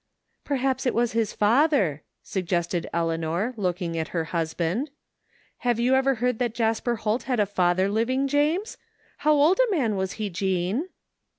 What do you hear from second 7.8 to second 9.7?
living, James? How old a